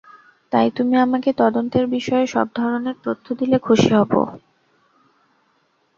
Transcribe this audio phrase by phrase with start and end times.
[0.51, 4.21] তাই তুমি আমাকে তদন্তের বিষয়ে সব ধরনের তথ্য দিলে খুশি হবো।